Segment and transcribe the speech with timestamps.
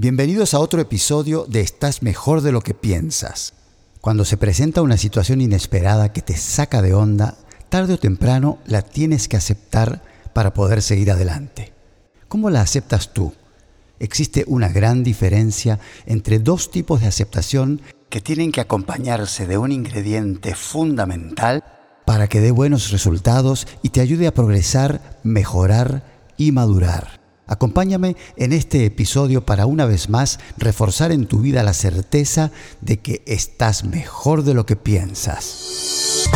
[0.00, 3.54] Bienvenidos a otro episodio de Estás mejor de lo que piensas.
[4.00, 7.36] Cuando se presenta una situación inesperada que te saca de onda,
[7.68, 11.72] tarde o temprano la tienes que aceptar para poder seguir adelante.
[12.28, 13.34] ¿Cómo la aceptas tú?
[13.98, 19.72] Existe una gran diferencia entre dos tipos de aceptación que tienen que acompañarse de un
[19.72, 21.64] ingrediente fundamental
[22.06, 26.04] para que dé buenos resultados y te ayude a progresar, mejorar
[26.36, 27.17] y madurar.
[27.48, 32.52] Acompáñame en este episodio para una vez más reforzar en tu vida la certeza
[32.82, 36.28] de que estás mejor de lo que piensas.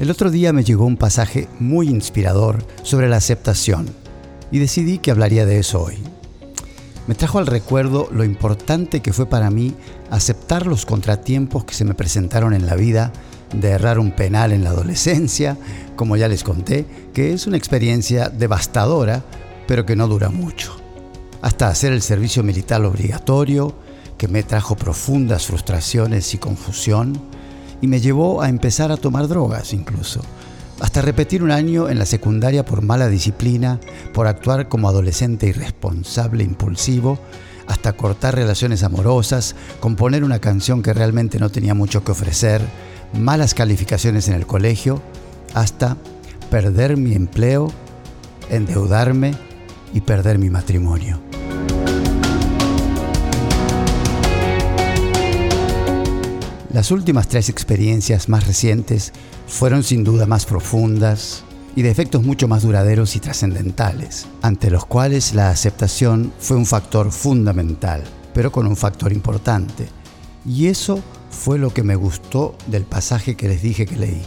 [0.00, 3.86] El otro día me llegó un pasaje muy inspirador sobre la aceptación
[4.50, 6.11] y decidí que hablaría de eso hoy
[7.06, 9.74] me trajo al recuerdo lo importante que fue para mí
[10.10, 13.12] aceptar los contratiempos que se me presentaron en la vida,
[13.52, 15.58] de errar un penal en la adolescencia,
[15.96, 19.22] como ya les conté, que es una experiencia devastadora,
[19.66, 20.76] pero que no dura mucho.
[21.42, 23.74] Hasta hacer el servicio militar obligatorio,
[24.16, 27.20] que me trajo profundas frustraciones y confusión,
[27.80, 30.22] y me llevó a empezar a tomar drogas incluso
[30.82, 33.78] hasta repetir un año en la secundaria por mala disciplina,
[34.12, 37.20] por actuar como adolescente irresponsable, impulsivo,
[37.68, 42.60] hasta cortar relaciones amorosas, componer una canción que realmente no tenía mucho que ofrecer,
[43.16, 45.00] malas calificaciones en el colegio,
[45.54, 45.96] hasta
[46.50, 47.72] perder mi empleo,
[48.50, 49.34] endeudarme
[49.94, 51.20] y perder mi matrimonio.
[56.72, 59.12] Las últimas tres experiencias más recientes
[59.46, 61.44] fueron sin duda más profundas
[61.76, 66.64] y de efectos mucho más duraderos y trascendentales, ante los cuales la aceptación fue un
[66.64, 69.86] factor fundamental, pero con un factor importante.
[70.46, 74.22] Y eso fue lo que me gustó del pasaje que les dije que leí.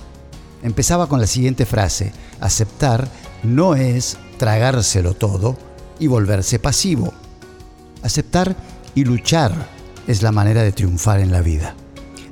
[0.62, 3.08] Empezaba con la siguiente frase, aceptar
[3.42, 5.58] no es tragárselo todo
[6.00, 7.12] y volverse pasivo.
[8.04, 8.56] Aceptar
[8.94, 9.68] y luchar
[10.06, 11.76] es la manera de triunfar en la vida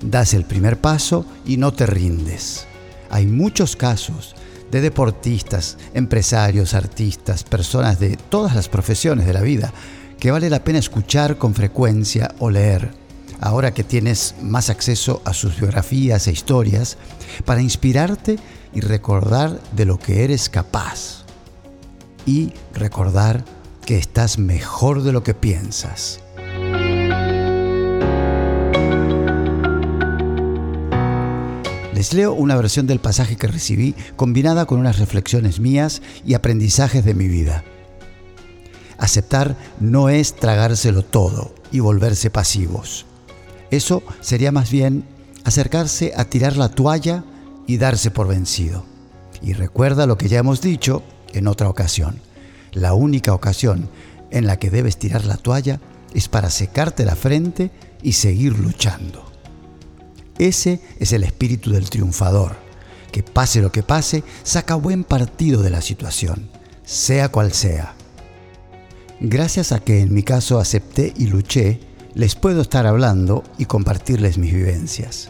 [0.03, 2.65] das el primer paso y no te rindes.
[3.09, 4.35] Hay muchos casos
[4.71, 9.71] de deportistas, empresarios, artistas, personas de todas las profesiones de la vida
[10.19, 12.91] que vale la pena escuchar con frecuencia o leer,
[13.39, 16.97] ahora que tienes más acceso a sus biografías e historias,
[17.45, 18.39] para inspirarte
[18.73, 21.25] y recordar de lo que eres capaz.
[22.25, 23.43] Y recordar
[23.85, 26.22] que estás mejor de lo que piensas.
[32.03, 37.05] Les leo una versión del pasaje que recibí combinada con unas reflexiones mías y aprendizajes
[37.05, 37.63] de mi vida.
[38.97, 43.05] Aceptar no es tragárselo todo y volverse pasivos.
[43.71, 45.05] Eso sería más bien
[45.45, 47.23] acercarse a tirar la toalla
[47.67, 48.83] y darse por vencido.
[49.41, 52.19] Y recuerda lo que ya hemos dicho en otra ocasión.
[52.73, 53.87] La única ocasión
[54.29, 55.79] en la que debes tirar la toalla
[56.13, 57.71] es para secarte la frente
[58.01, 59.32] y seguir luchando.
[60.37, 62.55] Ese es el espíritu del triunfador,
[63.11, 66.49] que pase lo que pase, saca buen partido de la situación,
[66.83, 67.93] sea cual sea.
[69.19, 71.79] Gracias a que en mi caso acepté y luché,
[72.15, 75.29] les puedo estar hablando y compartirles mis vivencias.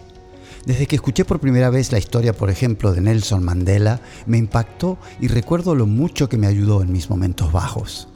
[0.65, 4.97] Desde que escuché por primera vez la historia, por ejemplo, de Nelson Mandela, me impactó
[5.19, 8.07] y recuerdo lo mucho que me ayudó en mis momentos bajos.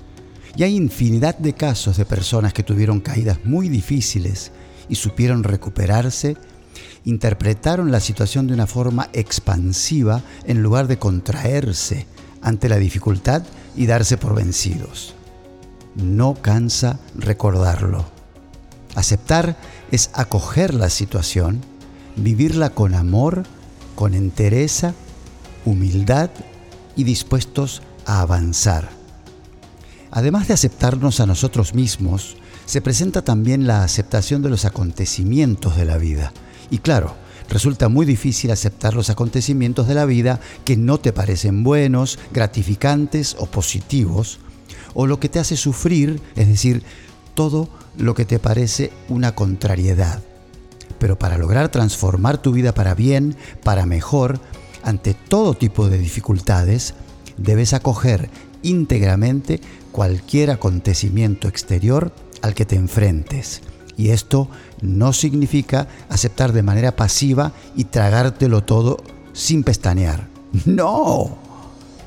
[0.55, 4.51] Y hay infinidad de casos de personas que tuvieron caídas muy difíciles
[4.87, 6.37] y supieron recuperarse
[7.07, 12.05] interpretaron la situación de una forma expansiva en lugar de contraerse
[12.41, 13.43] ante la dificultad
[13.75, 15.13] y darse por vencidos.
[15.95, 18.05] No cansa recordarlo.
[18.95, 19.57] Aceptar
[19.91, 21.61] es acoger la situación,
[22.15, 23.43] vivirla con amor,
[23.95, 24.93] con entereza,
[25.65, 26.29] humildad
[26.95, 28.89] y dispuestos a avanzar.
[30.11, 35.85] Además de aceptarnos a nosotros mismos, se presenta también la aceptación de los acontecimientos de
[35.85, 36.33] la vida
[36.69, 37.15] y claro,
[37.49, 43.35] resulta muy difícil aceptar los acontecimientos de la vida que no te parecen buenos, gratificantes
[43.39, 44.39] o positivos,
[44.93, 46.83] o lo que te hace sufrir, es decir,
[47.33, 50.21] todo lo que te parece una contrariedad.
[50.99, 54.39] Pero para lograr transformar tu vida para bien, para mejor,
[54.83, 56.95] ante todo tipo de dificultades,
[57.37, 58.29] debes acoger
[58.63, 59.61] íntegramente
[59.91, 62.11] cualquier acontecimiento exterior
[62.41, 63.61] al que te enfrentes
[63.97, 64.47] y esto
[64.81, 68.97] no significa aceptar de manera pasiva y tragártelo todo
[69.33, 70.27] sin pestañear.
[70.65, 71.37] No.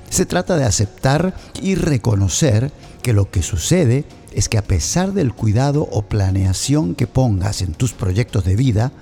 [0.09, 2.73] Se trata de aceptar y reconocer
[3.03, 7.75] que lo que sucede es que a pesar del cuidado o planeación que pongas en
[7.75, 8.93] tus proyectos de vida,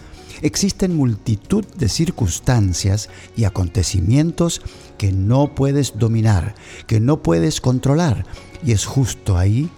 [0.40, 4.62] Existen multitud de circunstancias y acontecimientos
[4.96, 6.55] que no puedes dominar,
[6.87, 8.25] que no puedes controlar.
[8.64, 9.69] Y es justo ahí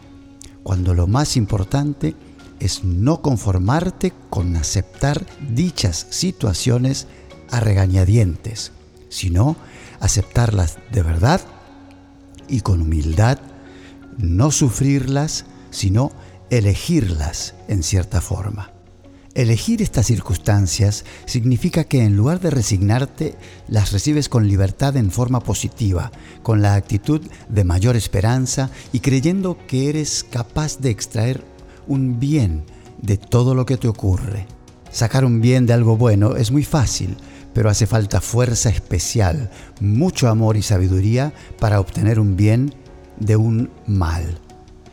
[0.63, 2.15] cuando lo más importante
[2.61, 7.07] es no conformarte con aceptar dichas situaciones
[7.51, 8.73] a regañadientes,
[9.09, 9.57] sino
[9.99, 11.41] aceptarlas de verdad
[12.49, 13.39] y con humildad,
[14.19, 16.13] no sufrirlas, sino
[16.51, 18.73] elegirlas en cierta forma.
[19.35, 23.37] Elegir estas circunstancias significa que en lugar de resignarte,
[23.69, 26.11] las recibes con libertad en forma positiva,
[26.43, 31.45] con la actitud de mayor esperanza y creyendo que eres capaz de extraer
[31.87, 32.65] un bien
[33.01, 34.47] de todo lo que te ocurre.
[34.91, 37.17] Sacar un bien de algo bueno es muy fácil,
[37.53, 39.51] pero hace falta fuerza especial,
[39.81, 42.75] mucho amor y sabiduría para obtener un bien
[43.19, 44.39] de un mal.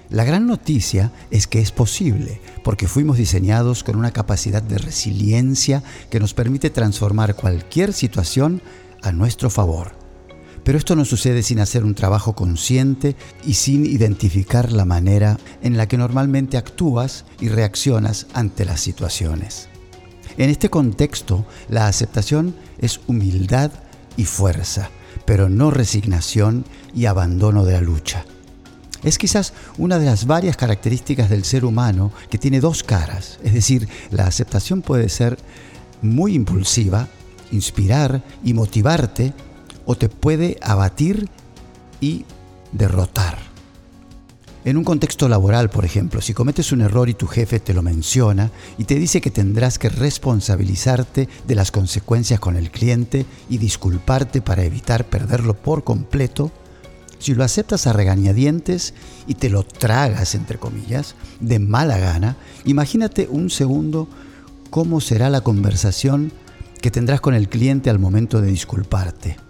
[0.10, 5.84] La gran noticia es que es posible, porque fuimos diseñados con una capacidad de resiliencia
[6.10, 8.62] que nos permite transformar cualquier situación
[9.02, 9.97] a nuestro favor.
[10.68, 13.16] Pero esto no sucede sin hacer un trabajo consciente
[13.46, 19.70] y sin identificar la manera en la que normalmente actúas y reaccionas ante las situaciones.
[20.38, 23.72] En este contexto, la aceptación es humildad
[24.18, 24.90] y fuerza,
[25.26, 28.26] pero no resignación y abandono de la lucha.
[29.04, 33.54] Es quizás una de las varias características del ser humano que tiene dos caras, es
[33.54, 35.38] decir, la aceptación puede ser
[36.02, 37.08] muy impulsiva,
[37.54, 39.34] inspirar y motivarte,
[39.88, 41.28] o te puede abatir
[42.00, 42.26] y
[42.74, 43.40] derrotar.
[44.66, 47.82] En un contexto laboral, por ejemplo, si cometes un error y tu jefe te lo
[47.82, 53.60] menciona y te dice que tendrás que responsabilizarte de las consecuencias con el cliente y
[53.60, 56.52] disculparte para evitar perderlo por completo,
[57.18, 58.94] si lo aceptas a regañadientes
[59.26, 62.36] y te lo tragas, entre comillas, de mala gana,
[62.66, 64.10] imagínate un segundo
[64.70, 66.34] cómo será la conversación
[66.82, 69.47] que tendrás con el cliente al momento de disculparte.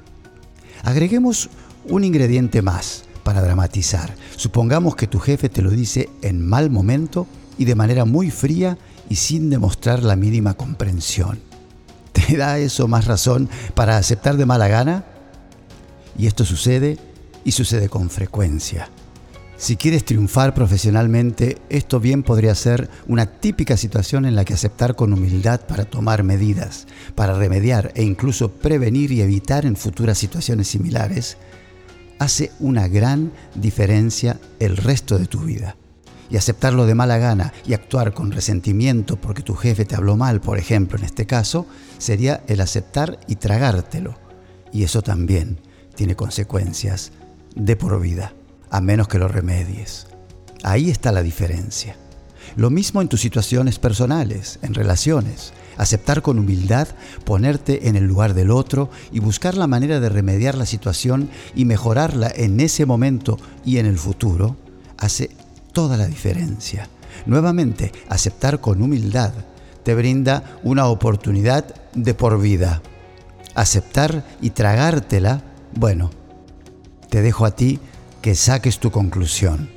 [0.83, 1.49] Agreguemos
[1.85, 4.15] un ingrediente más para dramatizar.
[4.35, 7.27] Supongamos que tu jefe te lo dice en mal momento
[7.57, 8.77] y de manera muy fría
[9.09, 11.39] y sin demostrar la mínima comprensión.
[12.13, 15.05] ¿Te da eso más razón para aceptar de mala gana?
[16.17, 16.97] Y esto sucede
[17.43, 18.89] y sucede con frecuencia.
[19.59, 24.95] Si quieres triunfar profesionalmente, esto bien podría ser una típica situación en la que aceptar
[24.95, 30.67] con humildad para tomar medidas, para remediar e incluso prevenir y evitar en futuras situaciones
[30.67, 31.37] similares,
[32.19, 35.75] hace una gran diferencia el resto de tu vida.
[36.29, 40.39] Y aceptarlo de mala gana y actuar con resentimiento porque tu jefe te habló mal,
[40.39, 41.65] por ejemplo, en este caso,
[41.97, 44.19] sería el aceptar y tragártelo.
[44.71, 45.59] Y eso también
[45.95, 47.11] tiene consecuencias
[47.55, 48.33] de por vida,
[48.69, 50.07] a menos que lo remedies.
[50.63, 51.95] Ahí está la diferencia.
[52.55, 55.53] Lo mismo en tus situaciones personales, en relaciones.
[55.77, 56.87] Aceptar con humildad,
[57.23, 61.65] ponerte en el lugar del otro y buscar la manera de remediar la situación y
[61.65, 64.55] mejorarla en ese momento y en el futuro,
[64.97, 65.29] hace
[65.73, 66.89] toda la diferencia.
[67.27, 69.33] Nuevamente, aceptar con humildad
[69.83, 72.81] te brinda una oportunidad de por vida.
[73.53, 75.43] Aceptar y tragártela,
[75.75, 76.09] bueno,
[77.09, 77.79] te dejo a ti
[78.21, 79.69] que saques tu conclusión.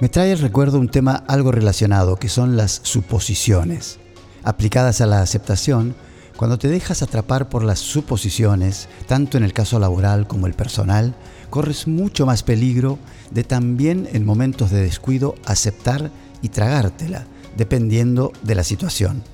[0.00, 3.98] Me trae el recuerdo un tema algo relacionado, que son las suposiciones.
[4.44, 5.96] Aplicadas a la aceptación,
[6.36, 11.16] cuando te dejas atrapar por las suposiciones, tanto en el caso laboral como el personal,
[11.50, 12.98] corres mucho más peligro
[13.32, 16.12] de también en momentos de descuido aceptar
[16.42, 19.24] y tragártela, dependiendo de la situación.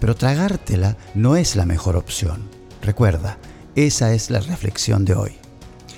[0.00, 2.48] Pero tragártela no es la mejor opción.
[2.80, 3.36] Recuerda,
[3.74, 5.45] esa es la reflexión de hoy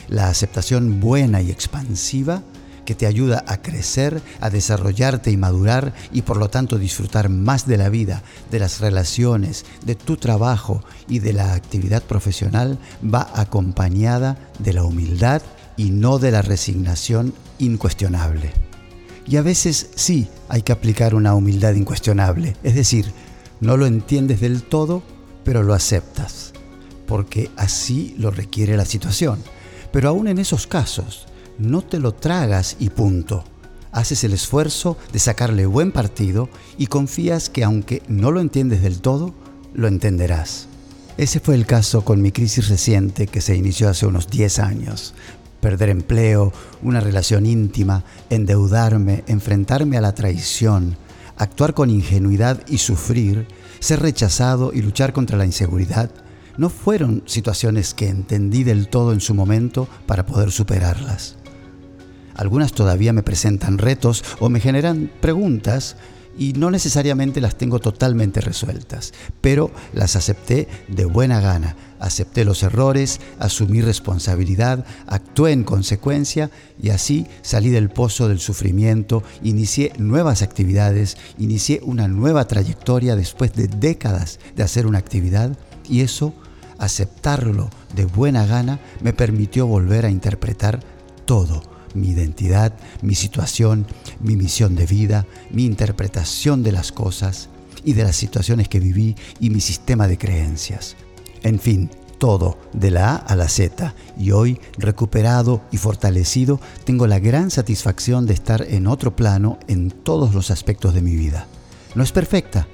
[0.08, 2.42] la aceptación buena y expansiva
[2.88, 7.66] que te ayuda a crecer, a desarrollarte y madurar y por lo tanto disfrutar más
[7.66, 13.30] de la vida, de las relaciones, de tu trabajo y de la actividad profesional, va
[13.34, 15.42] acompañada de la humildad
[15.76, 18.52] y no de la resignación incuestionable.
[19.26, 23.12] Y a veces sí hay que aplicar una humildad incuestionable, es decir,
[23.60, 25.02] no lo entiendes del todo,
[25.44, 26.54] pero lo aceptas,
[27.06, 29.40] porque así lo requiere la situación
[29.92, 31.26] pero aún en esos casos,
[31.58, 33.44] no te lo tragas y punto.
[33.90, 39.00] Haces el esfuerzo de sacarle buen partido y confías que aunque no lo entiendes del
[39.00, 39.34] todo,
[39.74, 40.68] lo entenderás.
[41.16, 45.14] Ese fue el caso con mi crisis reciente que se inició hace unos 10 años.
[45.60, 46.52] Perder empleo,
[46.82, 50.96] una relación íntima, endeudarme, enfrentarme a la traición,
[51.36, 53.48] actuar con ingenuidad y sufrir,
[53.80, 56.10] ser rechazado y luchar contra la inseguridad
[56.58, 61.36] no fueron situaciones que entendí del todo en su momento para poder superarlas.
[62.34, 65.96] Algunas todavía me presentan retos o me generan preguntas
[66.38, 71.76] y no necesariamente las tengo totalmente resueltas, pero las acepté de buena gana.
[71.98, 76.48] Acepté los errores, asumí responsabilidad, actué en consecuencia
[76.80, 83.52] y así salí del pozo del sufrimiento, inicié nuevas actividades, inicié una nueva trayectoria después
[83.54, 86.34] de décadas de hacer una actividad y eso,
[86.78, 90.80] aceptarlo de buena gana, me permitió volver a interpretar
[91.24, 91.62] todo
[91.94, 93.86] mi identidad, mi situación,
[94.20, 97.48] mi misión de vida, mi interpretación de las cosas
[97.84, 100.96] y de las situaciones que viví y mi sistema de creencias.
[101.42, 107.06] En fin, todo, de la A a la Z, y hoy, recuperado y fortalecido, tengo
[107.06, 111.46] la gran satisfacción de estar en otro plano en todos los aspectos de mi vida.
[111.94, 112.66] No es perfecta,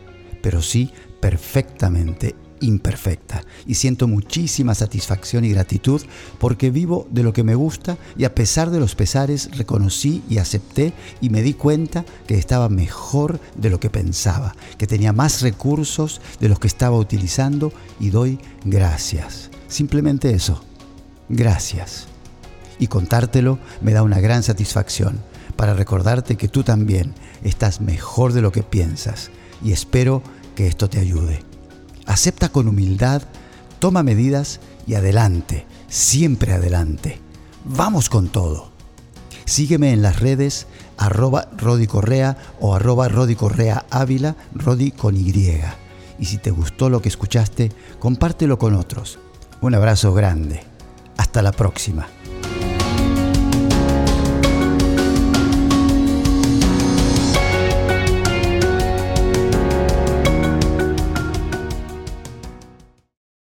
[0.43, 2.35] pero sí perfectamente
[2.65, 6.03] imperfecta y siento muchísima satisfacción y gratitud
[6.39, 10.39] porque vivo de lo que me gusta y a pesar de los pesares reconocí y
[10.39, 15.43] acepté y me di cuenta que estaba mejor de lo que pensaba, que tenía más
[15.43, 19.51] recursos de los que estaba utilizando y doy gracias.
[19.69, 20.63] Simplemente eso.
[21.29, 22.07] Gracias.
[22.79, 25.21] Y contártelo me da una gran satisfacción
[25.57, 29.31] para recordarte que tú también estás mejor de lo que piensas
[29.63, 30.23] y espero
[30.55, 31.54] que esto te ayude
[32.07, 33.23] acepta con humildad,
[33.79, 37.21] toma medidas y adelante, siempre adelante.
[37.65, 38.73] Vamos con todo.
[39.45, 45.61] Sígueme en las redes arroba Rodi Correa o arroba Rodi Correa Ávila, Rodi con Y.
[46.19, 49.19] Y si te gustó lo que escuchaste, compártelo con otros.
[49.61, 50.63] Un abrazo grande.
[51.17, 52.07] Hasta la próxima.